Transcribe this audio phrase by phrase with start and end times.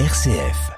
[0.00, 0.72] RCF.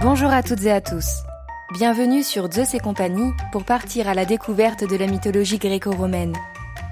[0.00, 1.06] Bonjour à toutes et à tous.
[1.72, 6.34] Bienvenue sur Zeus et compagnie pour partir à la découverte de la mythologie gréco-romaine.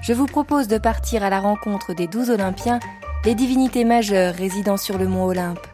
[0.01, 2.79] Je vous propose de partir à la rencontre des douze Olympiens,
[3.25, 5.67] les divinités majeures résidant sur le mont Olympe.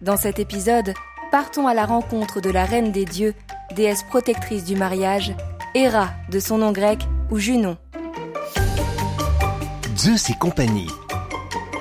[0.00, 0.94] Dans cet épisode,
[1.30, 3.34] partons à la rencontre de la reine des dieux,
[3.74, 5.34] déesse protectrice du mariage,
[5.74, 7.76] Héra de son nom grec ou Junon.
[9.96, 10.90] Zeus et compagnie.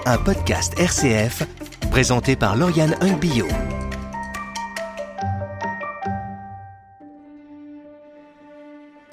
[0.05, 1.43] Un podcast RCF
[1.91, 3.45] présenté par Lauriane Hungbio.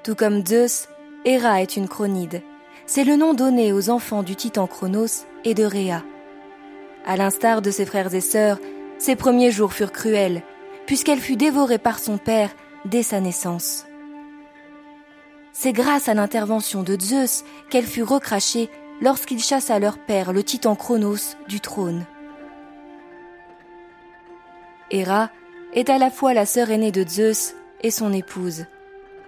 [0.05, 0.89] Tout comme Zeus,
[1.25, 2.43] Héra est une chronide.
[2.87, 6.05] C'est le nom donné aux enfants du titan Chronos et de Rhea.
[7.05, 8.61] À l'instar de ses frères et sœurs,
[8.99, 10.43] ses premiers jours furent cruels,
[10.87, 12.51] puisqu'elle fut dévorée par son père
[12.85, 13.85] dès sa naissance.
[15.53, 18.71] C'est grâce à l'intervention de Zeus qu'elle fut recrachée
[19.03, 22.07] lorsqu'il chassa leur père, le titan Chronos, du trône.
[24.91, 25.31] Héra
[25.75, 28.67] est à la fois la sœur aînée de Zeus et son épouse.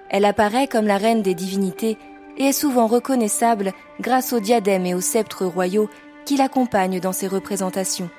[0.08, 1.98] Elle apparaît comme la reine des divinités
[2.36, 5.90] et est souvent reconnaissable grâce au diadème et aux sceptres royaux
[6.24, 8.10] qui l'accompagnent dans ses représentations.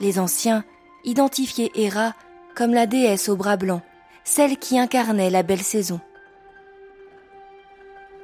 [0.00, 0.64] Les anciens
[1.04, 2.14] identifiaient Héra
[2.54, 3.82] comme la déesse aux bras blancs,
[4.24, 6.00] celle qui incarnait la belle saison.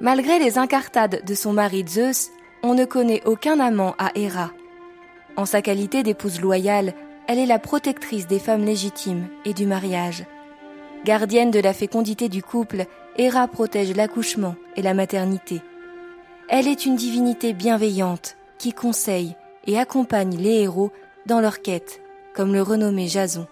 [0.01, 2.31] Malgré les incartades de son mari Zeus,
[2.63, 4.51] on ne connaît aucun amant à Héra.
[5.37, 6.95] En sa qualité d'épouse loyale,
[7.29, 10.25] elle est la protectrice des femmes légitimes et du mariage.
[11.05, 12.87] Gardienne de la fécondité du couple,
[13.17, 15.63] Héra protège l'accouchement et la maternité.
[16.49, 19.37] Elle est une divinité bienveillante qui conseille
[19.67, 20.91] et accompagne les héros
[21.27, 22.01] dans leur quête,
[22.35, 23.47] comme le renommé Jason.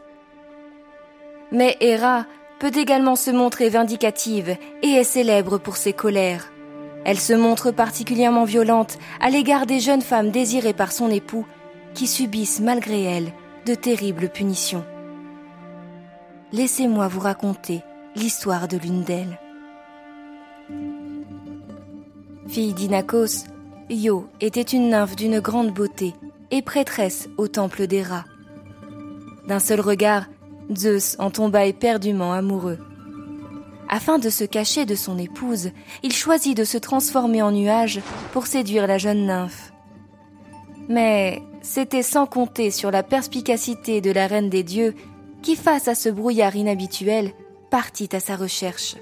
[1.51, 2.27] Mais Héra
[2.63, 6.53] peut également se montrer vindicative et est célèbre pour ses colères.
[7.05, 11.45] Elle se montre particulièrement violente à l'égard des jeunes femmes désirées par son époux
[11.93, 13.33] qui subissent malgré elle
[13.67, 14.85] de terribles punitions.
[16.53, 17.83] Laissez-moi vous raconter
[18.15, 19.41] l'histoire de l'une d'elles.
[22.47, 23.47] Fille d'Inakos,
[23.91, 26.15] Io était une nymphe d'une grande beauté
[26.53, 28.25] et prêtresse au temple d'Héra.
[29.49, 30.27] D'un seul regard,
[30.77, 32.79] Zeus en tomba éperdument amoureux.
[33.89, 35.71] Afin de se cacher de son épouse,
[36.03, 38.01] il choisit de se transformer en nuage
[38.33, 39.73] pour séduire la jeune nymphe.
[40.89, 44.95] Mais c'était sans compter sur la perspicacité de la reine des dieux
[45.43, 47.33] qui, face à ce brouillard inhabituel,
[47.71, 48.97] partit à sa recherche.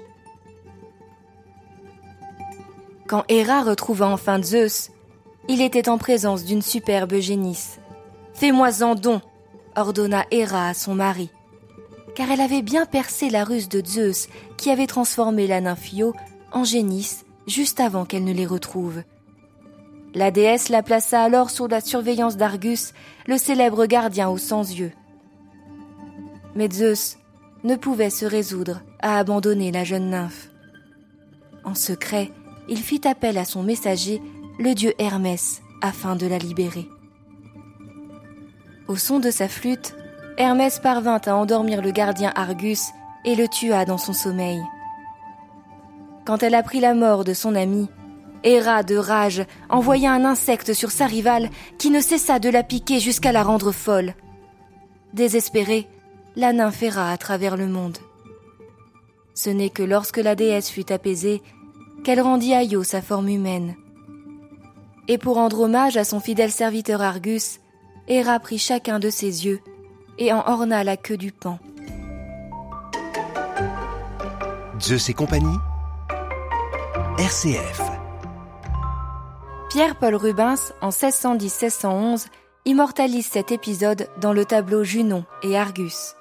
[3.07, 4.91] Quand Héra retrouva enfin Zeus,
[5.47, 7.79] il était en présence d'une superbe génisse.
[8.33, 9.21] Fais-moi-en don,
[9.75, 11.29] ordonna Héra à son mari
[12.15, 14.27] car elle avait bien percé la ruse de Zeus
[14.57, 16.13] qui avait transformé la nymphio
[16.51, 19.03] en génisse juste avant qu'elle ne les retrouve.
[20.13, 22.93] La déesse la plaça alors sous la surveillance d'Argus,
[23.27, 24.91] le célèbre gardien aux cent yeux.
[26.53, 27.17] Mais Zeus
[27.63, 30.49] ne pouvait se résoudre à abandonner la jeune nymphe.
[31.63, 32.29] En secret,
[32.67, 34.21] il fit appel à son messager,
[34.59, 36.87] le dieu Hermès, afin de la libérer.
[38.87, 39.95] Au son de sa flûte,
[40.37, 42.89] Hermès parvint à endormir le gardien Argus
[43.25, 44.61] et le tua dans son sommeil.
[46.25, 47.89] Quand elle apprit la mort de son ami,
[48.43, 52.99] Héra de rage envoya un insecte sur sa rivale qui ne cessa de la piquer
[52.99, 54.15] jusqu'à la rendre folle.
[55.13, 55.87] Désespérée,
[56.35, 57.99] la nymphe à travers le monde.
[59.35, 61.41] Ce n'est que lorsque la déesse fut apaisée
[62.03, 63.75] qu'elle rendit à Io sa forme humaine.
[65.07, 67.59] Et pour rendre hommage à son fidèle serviteur Argus,
[68.07, 69.61] Héra prit chacun de ses yeux
[70.17, 71.59] et en orna la queue du pan.
[74.79, 75.57] Zeus et compagnie
[77.17, 77.81] RCF
[79.69, 82.25] Pierre-Paul Rubens, en 1610-1611,
[82.65, 86.15] immortalise cet épisode dans le tableau Junon et Argus.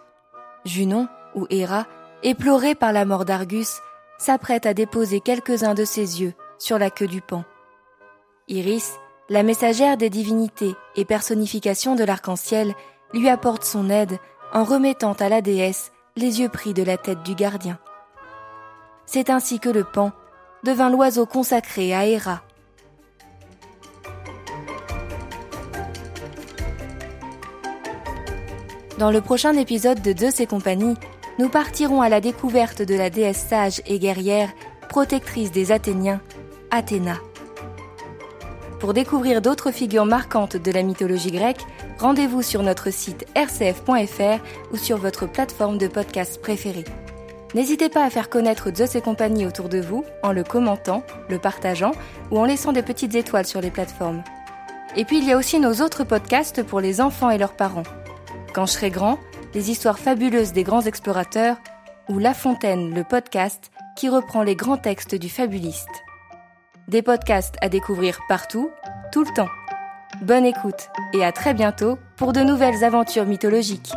[0.65, 1.87] Junon, ou Héra,
[2.23, 3.81] éploré par la mort d'Argus,
[4.19, 7.45] s'apprête à déposer quelques-uns de ses yeux sur la queue du pan.
[8.47, 8.93] Iris,
[9.29, 12.75] la messagère des divinités et personnification de l'arc-en-ciel,
[13.13, 14.19] lui apporte son aide
[14.53, 17.79] en remettant à la déesse les yeux pris de la tête du gardien.
[19.07, 20.13] C'est ainsi que le pan
[20.63, 22.43] devint l'oiseau consacré à Héra.
[28.99, 30.95] Dans le prochain épisode de Zeus et compagnie,
[31.39, 34.51] nous partirons à la découverte de la déesse sage et guerrière,
[34.91, 36.21] protectrice des Athéniens,
[36.71, 37.17] Athéna.
[38.81, 41.67] Pour découvrir d'autres figures marquantes de la mythologie grecque,
[41.99, 44.43] rendez-vous sur notre site rcf.fr
[44.73, 46.87] ou sur votre plateforme de podcast préférée.
[47.55, 51.39] N'hésitez pas à faire connaître Zeus et compagnie autour de vous en le commentant, le
[51.39, 51.93] partageant
[52.31, 54.25] ou en laissant des petites étoiles sur les plateformes.
[54.97, 57.83] Et puis il y a aussi nos autres podcasts pour les enfants et leurs parents.
[58.55, 59.19] Quand je serai grand,
[59.53, 61.59] les histoires fabuleuses des grands explorateurs
[62.09, 66.03] ou La Fontaine, le podcast qui reprend les grands textes du fabuliste.
[66.91, 68.73] Des podcasts à découvrir partout,
[69.13, 69.47] tout le temps.
[70.23, 73.93] Bonne écoute et à très bientôt pour de nouvelles aventures mythologiques.